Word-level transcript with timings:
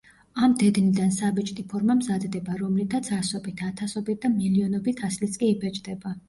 ამ 0.45 0.53
დედნიდან 0.61 1.11
საბეჭდი 1.17 1.65
ფორმა 1.73 1.95
მზადდება, 1.99 2.55
რომლითაც 2.61 3.11
ასობით, 3.19 3.61
ათასობით 3.69 4.25
და 4.25 4.33
მილიონობით 4.41 5.05
ასლიც 5.11 5.39
კი 5.45 5.53
იბეჭდება. 5.55 6.17